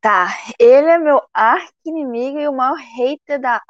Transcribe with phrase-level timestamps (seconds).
[0.00, 0.28] Tá,
[0.58, 3.60] ele é meu arqui-inimigo e o maior hater da.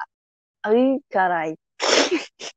[0.63, 1.57] Ai, caralho.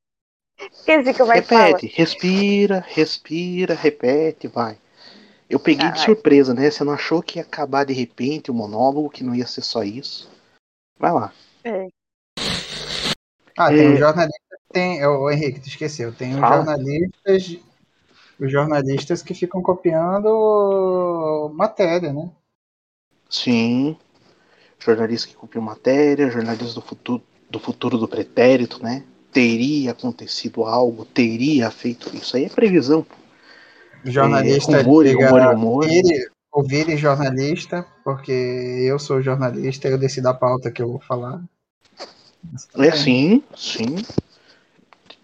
[0.70, 1.66] Esqueci como é que fala.
[1.66, 4.79] Repete, respira, respira, repete, vai.
[5.50, 6.04] Eu peguei de Caralho.
[6.04, 6.71] surpresa, né?
[6.71, 9.82] Você não achou que ia acabar de repente o monólogo, que não ia ser só
[9.82, 10.30] isso?
[10.98, 11.32] Vai lá.
[11.64, 11.89] É.
[13.56, 13.90] Ah, tem É.
[13.90, 15.04] um jornalista, tem.
[15.04, 16.14] Ô, Henrique, tu esqueceu.
[16.14, 17.59] Tem jornalistas.
[18.39, 22.31] Os jornalistas que ficam copiando matéria, né?
[23.34, 23.96] Sim.
[24.79, 29.02] Jornalista que copiou matéria, jornalista do futuro, do futuro do pretérito, né?
[29.32, 32.36] Teria acontecido algo, teria feito isso.
[32.36, 33.05] Aí é previsão.
[34.05, 35.89] Jornalista rumor, diga, rumor, rumor.
[35.89, 41.00] vire, ou vire jornalista, porque eu sou jornalista eu decido a pauta que eu vou
[41.00, 41.42] falar.
[42.78, 43.97] É sim, sim.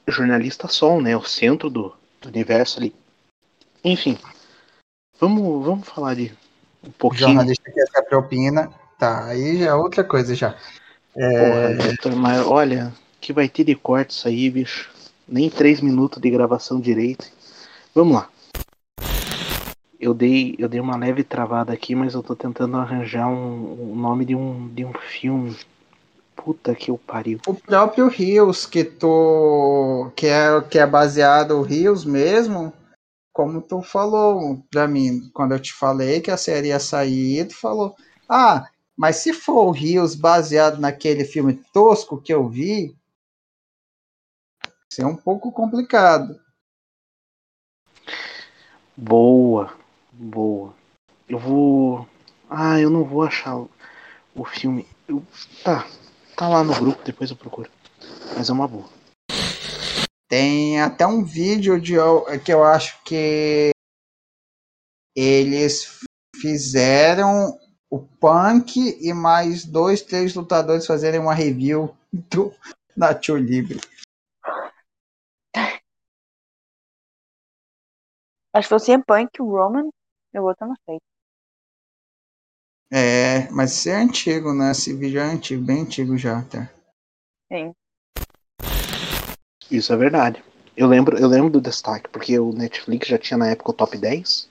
[0.09, 1.17] Jornalista Sol, né?
[1.17, 2.93] O centro do, do universo ali.
[3.85, 4.19] Enfim.
[5.21, 6.33] Vamos, vamos falar de
[6.87, 7.29] um pouquinho.
[7.29, 8.71] Jornalista que essa propina.
[8.99, 10.55] Tá, aí já é outra coisa já.
[11.15, 14.91] Porra, Vitor, mas olha, que vai ter de corte isso aí, bicho.
[15.27, 17.27] Nem três minutos de gravação direito.
[17.95, 18.29] Vamos lá.
[19.99, 23.97] Eu dei, eu dei uma leve travada aqui, mas eu tô tentando arranjar um, um
[23.97, 25.57] nome de um, de um filme.
[26.35, 27.39] Puta que eu pariu.
[27.47, 30.11] O próprio Rios, que tu.
[30.17, 32.73] que é, que é baseado o Rios mesmo,
[33.41, 37.57] como tu falou pra mim, quando eu te falei que a série ia sair, tu
[37.57, 37.97] falou,
[38.29, 42.95] ah, mas se for o Rios baseado naquele filme tosco que eu vi,
[44.93, 46.39] isso é um pouco complicado.
[48.95, 49.73] Boa,
[50.13, 50.75] boa.
[51.27, 52.07] Eu vou.
[52.51, 53.71] Ah, eu não vou achar o,
[54.35, 54.87] o filme.
[55.09, 55.25] Eu-
[55.65, 55.87] Tá,
[56.37, 57.71] tá lá no grupo, depois eu procuro.
[58.37, 59.00] Mas é uma boa.
[60.31, 61.97] Tem até um vídeo de
[62.45, 63.71] que eu acho que
[65.17, 65.99] eles
[66.41, 67.59] fizeram
[67.91, 71.93] o Punk e mais dois, três lutadores fazerem uma review
[72.31, 72.55] do
[72.97, 73.81] Nacho Libre.
[78.55, 79.91] Acho que foi o CM Punk, o Roman,
[80.33, 81.03] eu vou estar na frente.
[82.93, 84.71] É, mas isso é antigo, né?
[84.71, 86.73] Esse vídeo é antigo, bem antigo já até.
[87.49, 87.73] Sim.
[89.71, 90.43] Isso é verdade.
[90.77, 93.97] Eu lembro, eu lembro do destaque, porque o Netflix já tinha na época o top
[93.97, 94.49] 10.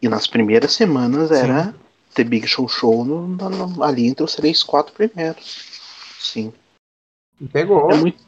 [0.00, 1.74] E nas primeiras semanas era
[2.14, 5.64] The Big Show Show no- no- ali entre os três, quatro primeiros.
[6.20, 6.52] Sim.
[7.52, 7.90] Pegou.
[7.90, 8.24] É muito,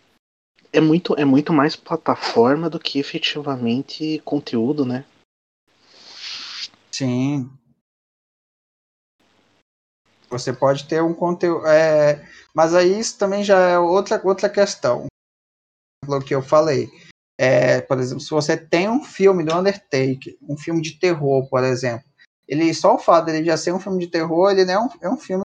[0.73, 5.05] é muito, é muito mais plataforma do que efetivamente conteúdo, né?
[6.91, 7.51] Sim.
[10.29, 11.67] Você pode ter um conteúdo.
[11.67, 15.10] É, mas aí isso também já é outra, outra questão.
[16.07, 16.89] O que eu falei.
[17.39, 21.65] É, por exemplo, se você tem um filme do Undertaker, um filme de terror, por
[21.65, 22.07] exemplo,
[22.47, 24.89] ele só o fato dele já ser um filme de terror, ele não é um,
[25.03, 25.43] é um filme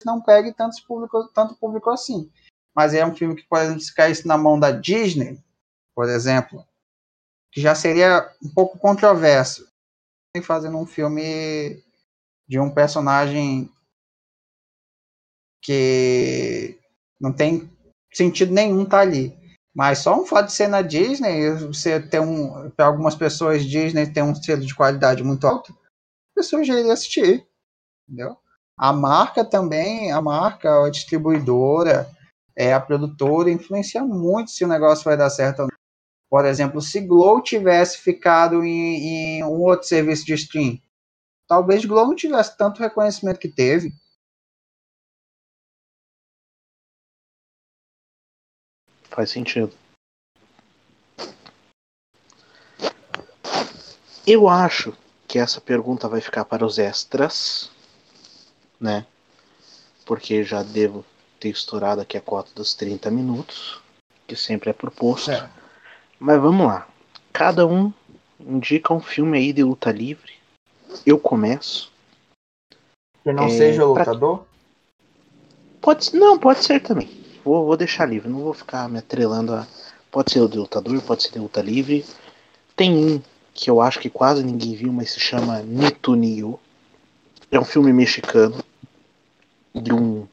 [0.00, 0.54] que não pegue
[0.86, 2.30] público, tanto público assim.
[2.74, 5.38] Mas é um filme que, por exemplo, se caísse na mão da Disney,
[5.94, 6.64] por exemplo,
[7.52, 9.66] que já seria um pouco controverso
[10.42, 11.82] fazendo um filme
[12.48, 13.70] de um personagem
[15.62, 16.78] que
[17.20, 17.70] não tem
[18.12, 19.43] sentido nenhum tá ali.
[19.74, 22.70] Mas só um fato de ser na Disney, você ter um.
[22.70, 26.92] Para algumas pessoas, Disney tem um selo de qualidade muito alto, a pessoa já iria
[26.92, 27.44] assistir.
[28.08, 28.36] Entendeu?
[28.78, 32.08] A marca também, a marca, a distribuidora,
[32.56, 35.74] é, a produtora, influencia muito se o negócio vai dar certo ou não.
[36.30, 40.80] Por exemplo, se Glow tivesse ficado em, em um outro serviço de stream,
[41.48, 43.92] talvez Glow não tivesse tanto reconhecimento que teve.
[49.14, 49.72] Faz sentido.
[54.26, 54.92] Eu acho
[55.28, 57.70] que essa pergunta vai ficar para os extras,
[58.80, 59.06] né?
[60.04, 61.04] Porque já devo
[61.38, 63.80] ter estourado aqui a cota dos 30 minutos,
[64.26, 65.30] que sempre é proposto.
[65.30, 65.48] É.
[66.18, 66.88] Mas vamos lá.
[67.32, 67.92] Cada um
[68.40, 70.32] indica um filme aí de luta livre.
[71.06, 71.92] Eu começo.
[73.22, 74.46] Que não É, seja pra- lutador?
[75.80, 77.23] Pode ser- não, pode ser também.
[77.44, 79.66] Vou, vou deixar livre, não vou ficar me atrelando a.
[80.10, 82.04] Pode ser o de lutador, pode ser de luta livre.
[82.74, 83.20] Tem um
[83.52, 86.58] que eu acho que quase ninguém viu, mas se chama Nito Nio.
[87.50, 88.64] É um filme mexicano
[89.74, 90.26] de um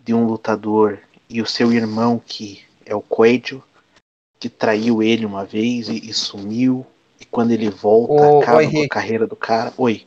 [0.00, 3.62] de um lutador e o seu irmão que é o Coelho,
[4.38, 6.86] que traiu ele uma vez e, e sumiu.
[7.20, 9.72] E quando ele volta, acaba com a carreira do cara.
[9.76, 10.06] Oi.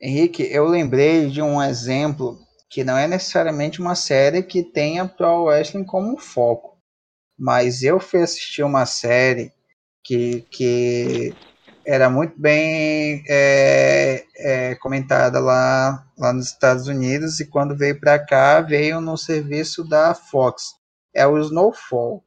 [0.00, 5.44] Henrique, eu lembrei de um exemplo que não é necessariamente uma série que tenha Pro
[5.44, 6.76] Wrestling como foco.
[7.38, 9.52] Mas eu fui assistir uma série
[10.02, 11.34] que, que
[11.84, 18.18] era muito bem é, é, comentada lá, lá nos Estados Unidos e quando veio para
[18.18, 20.74] cá veio no serviço da Fox.
[21.14, 22.24] É o Snowfall.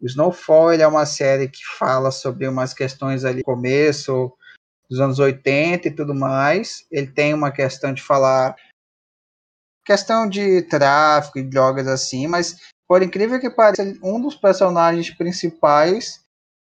[0.00, 4.32] O Snowfall ele é uma série que fala sobre umas questões ali começo
[4.88, 6.86] dos anos 80 e tudo mais.
[6.90, 8.56] Ele tem uma questão de falar
[9.84, 12.56] questão de tráfico e drogas assim, mas
[12.88, 16.22] por incrível que pareça, um dos personagens principais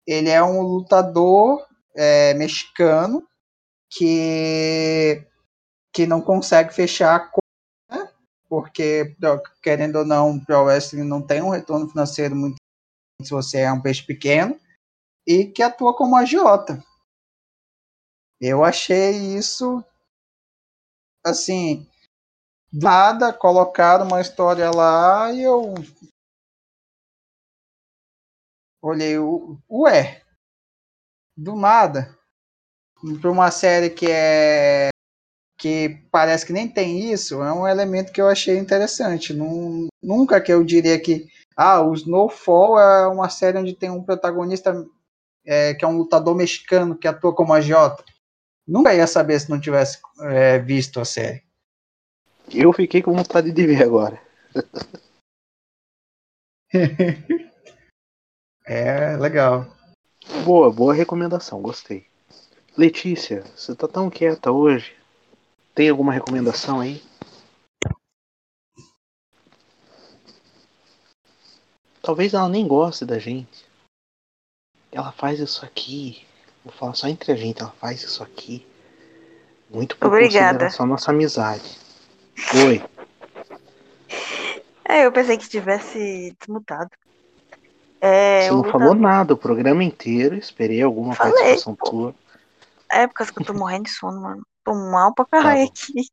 [0.05, 1.65] ele é um lutador
[1.95, 3.27] é, mexicano
[3.89, 5.25] que
[5.93, 7.41] que não consegue fechar a conta,
[7.91, 8.09] né?
[8.49, 9.15] porque
[9.61, 12.55] querendo ou não, o Pro Wrestling não tem um retorno financeiro muito
[13.21, 14.59] se você é um peixe pequeno
[15.25, 16.83] e que atua como agiota.
[18.41, 19.83] Eu achei isso
[21.23, 21.87] assim,
[22.73, 25.75] nada, colocaram uma história lá e eu
[28.81, 30.21] olhei o ué,
[31.37, 32.17] do nada,
[33.21, 34.89] para uma série que é
[35.57, 39.33] que parece que nem tem isso, é um elemento que eu achei interessante.
[39.33, 44.03] Num, nunca que eu diria que ah, o Snowfall é uma série onde tem um
[44.03, 44.85] protagonista
[45.45, 48.03] é, que é um lutador mexicano que atua como agiota.
[48.67, 51.43] Nunca ia saber se não tivesse é, visto a série.
[52.53, 54.21] Eu fiquei com vontade de ver agora.
[58.65, 59.65] é, legal.
[60.45, 62.05] Boa, boa recomendação, gostei.
[62.77, 64.95] Letícia, você tá tão quieta hoje.
[65.73, 67.01] Tem alguma recomendação aí?
[72.01, 73.65] Talvez ela nem goste da gente.
[74.91, 76.23] Ela faz isso aqui.
[76.63, 78.65] Vou falar só entre a gente, ela faz isso aqui.
[79.69, 80.59] Muito por Obrigada.
[80.59, 81.82] consideração nossa amizade.
[82.65, 82.83] Oi.
[84.85, 86.89] É, eu pensei que tivesse desmutado.
[88.01, 91.89] É, Você não falou nada o programa inteiro, esperei alguma Falei, participação pô.
[91.89, 92.15] tua.
[92.91, 94.45] É por causa que eu tô morrendo de sono, mano.
[94.63, 95.71] Tô mal pra caralho bom.
[95.71, 96.09] aqui.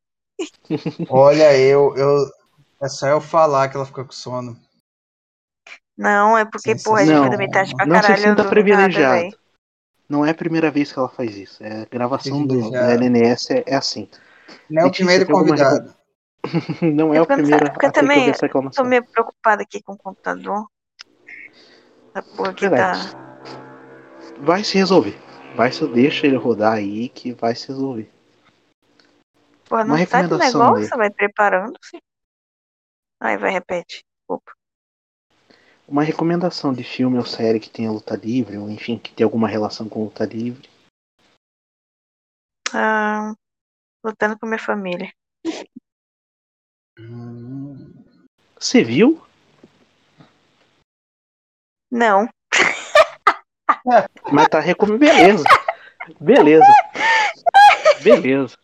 [1.09, 2.17] Olha, eu, eu.
[2.81, 4.57] É só eu falar que ela fica com sono.
[5.97, 8.23] Não, é porque, Sim, porra, a gente foi dormir tarde pra Não se caralho.
[8.23, 9.23] eu sinta não privilegiado.
[9.23, 9.37] Nada.
[10.09, 11.63] Não é a primeira vez que ela faz isso.
[11.63, 14.09] É a gravação do, da LNS é, é assim.
[14.69, 15.95] Não é o primeiro tem alguma convidado.
[16.81, 18.85] Não é, o eu primeiro porque que também reclamação.
[18.85, 20.67] meio preocupada aqui com o computador.
[22.13, 22.93] Essa porra aqui tá.
[24.39, 25.17] Vai se resolver.
[25.55, 28.09] Vai se deixa ele rodar aí que vai se resolver.
[29.65, 32.01] Porra, não Uma sai do recomendação negócio, vai preparando-se.
[33.19, 34.03] Aí vai, repete.
[34.17, 34.51] Desculpa.
[35.87, 39.47] Uma recomendação de filme ou série que tenha luta livre, ou enfim, que tenha alguma
[39.47, 40.69] relação com luta livre.
[42.73, 43.33] Ah,
[44.03, 45.13] lutando com minha família.
[48.59, 49.25] Você viu?
[51.89, 52.27] Não.
[54.31, 55.07] Mas tá recomendando.
[55.07, 55.43] Beleza.
[56.19, 56.65] Beleza.
[58.03, 58.57] Beleza.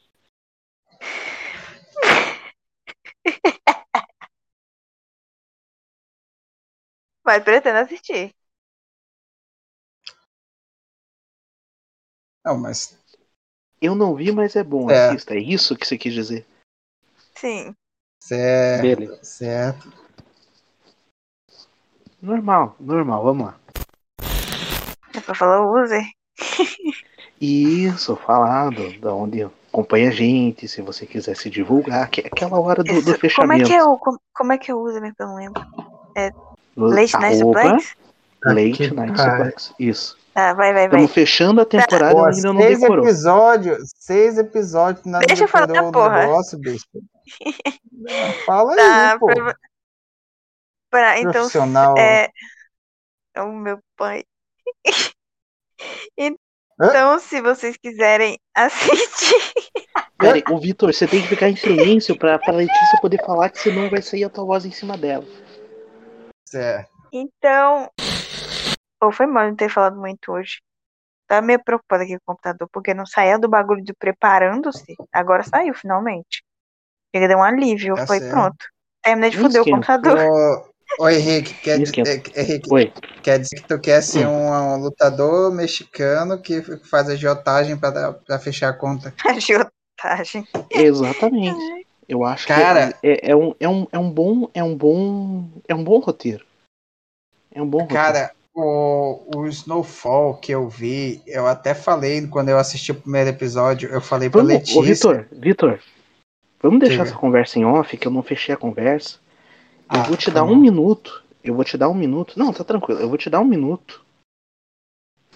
[7.25, 8.33] Mas pretendo assistir.
[12.45, 12.97] Não, mas.
[13.81, 14.89] Eu não vi, mas é bom.
[14.89, 15.09] É.
[15.09, 15.33] Assista.
[15.33, 16.47] É isso que você quis dizer.
[17.35, 17.75] Sim.
[18.19, 18.81] Certo.
[18.81, 19.19] Beleza.
[19.23, 19.93] Certo.
[22.21, 23.23] Normal, normal.
[23.23, 23.55] Vamos lá.
[25.13, 26.03] É pra falar o user.
[27.39, 32.59] Isso, falado, da onde acompanha a gente, se você quiser se divulgar, que é aquela
[32.59, 33.05] hora do, do Isso.
[33.05, 33.65] Como é fechamento.
[33.67, 33.97] que é o.
[33.97, 35.63] Como, como é que eu uso, mesmo que eu não lembro?
[36.15, 36.33] L-
[36.75, 37.95] Late Night Suplex?
[38.43, 39.35] Late Night pariu.
[39.37, 39.73] Suplex.
[39.79, 40.17] Isso.
[40.33, 40.99] Ah, vai, vai, vai.
[40.99, 43.05] Estamos fechando a temporada Pô, e ainda não seis decorou.
[43.05, 43.89] episódios.
[43.95, 45.05] Seis episódios.
[45.05, 46.19] Nada Deixa eu falar da o porra.
[46.25, 46.85] negócio, bicho.
[48.45, 49.27] Fala Tá, aí, pô.
[49.27, 49.55] pra-
[50.89, 51.97] pra- então, Profissional.
[51.97, 52.29] é,
[53.35, 54.23] é o meu pai.
[56.17, 59.53] Então, se vocês quiserem assistir.
[60.17, 63.49] Pera aí, ô Vitor, você tem que ficar em silêncio pra, pra Letícia poder falar,
[63.51, 65.25] que senão vai sair a tua voz em cima dela.
[66.47, 66.89] Certo.
[67.11, 67.91] Então.
[69.01, 70.59] Ou foi mal não ter falado muito hoje.
[71.27, 74.95] Tava meio preocupada aqui com o computador, porque não saía do bagulho de preparando-se.
[75.13, 76.43] Agora saiu, finalmente.
[77.15, 77.95] Chega, deu um alívio.
[77.95, 78.31] Tá foi certo.
[78.31, 78.57] pronto.
[79.03, 80.17] Terminei de foder o computador.
[80.19, 82.93] Ô, ô Henrique, quer, é, Henrique, Oi.
[83.23, 84.31] quer dizer que tu quer ser Hum.
[84.31, 89.13] um, um lutador mexicano que faz agiotagem pra, pra fechar a conta.
[89.25, 90.47] Agiotagem.
[90.71, 91.85] Exatamente.
[92.09, 94.49] Eu acho Cara- que é, é, um, é, um, é um bom.
[94.53, 95.47] É um bom.
[95.67, 96.45] É um bom roteiro.
[97.53, 98.01] É um bom roteiro.
[98.01, 103.29] Cara, o, o Snowfall que eu vi, eu até falei quando eu assisti o primeiro
[103.29, 104.79] episódio, eu falei pra Vamos, Letícia.
[104.79, 105.79] ô Vitor, Vitor,
[106.69, 107.09] vamos deixar Diga.
[107.09, 109.19] essa conversa em off, que eu não fechei a conversa.
[109.89, 111.23] Eu Ah, vou te tá dar um minuto.
[111.43, 112.37] Eu vou te dar um minuto.
[112.37, 112.99] Não, tá tranquilo.
[112.99, 114.05] Eu vou te dar um minuto.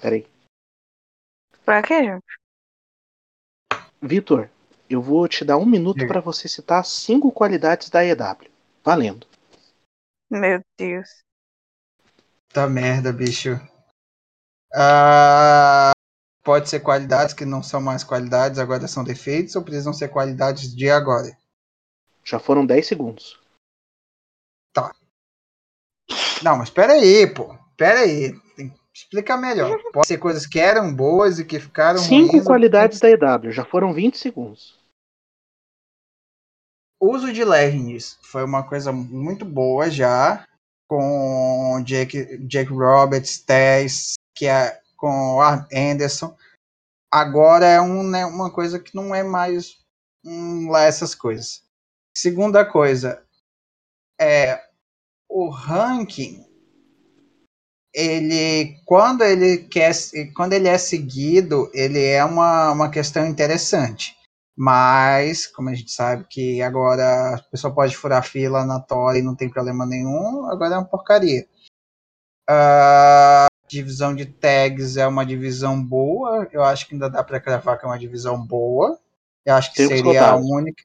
[0.01, 0.27] Peraí.
[1.63, 2.25] Pra quê, gente?
[4.01, 4.50] Vitor,
[4.89, 8.50] eu vou te dar um minuto para você citar cinco qualidades da EW.
[8.83, 9.27] Valendo.
[10.29, 11.23] Meu Deus.
[12.51, 13.51] Tá merda, bicho.
[14.73, 15.91] Ah,
[16.43, 20.74] pode ser qualidades que não são mais qualidades, agora são defeitos, ou precisam ser qualidades
[20.75, 21.38] de agora?
[22.24, 23.39] Já foram 10 segundos.
[26.43, 27.55] Não, mas pera aí, pô.
[27.77, 28.33] Pera aí.
[28.55, 29.79] Tem que explicar melhor.
[29.93, 32.41] Pode ser coisas que eram boas e que ficaram Cinco ruins.
[32.41, 33.51] ou qualidades da EW.
[33.51, 34.79] Já foram 20 segundos.
[37.00, 40.48] O uso de Legends foi uma coisa muito boa já,
[40.88, 46.38] com Jake, Jake Roberts, Tess, que é com o Anderson.
[47.12, 49.79] Agora é um, né, uma coisa que não é mais
[50.24, 51.63] um, lá essas coisas.
[52.15, 53.25] Segunda coisa,
[54.20, 54.63] é
[55.27, 56.46] o ranking.
[57.93, 59.91] Ele, quando ele quer,
[60.36, 64.15] quando ele é seguido, ele é uma, uma questão interessante.
[64.55, 69.24] Mas, como a gente sabe que agora a pessoa pode furar fila na Tora e
[69.24, 71.48] não tem problema nenhum, agora é uma porcaria.
[72.48, 76.47] A divisão de tags é uma divisão boa.
[76.51, 78.99] Eu acho que ainda dá para cravar que é uma divisão boa.
[79.45, 80.83] Eu acho que seria a única.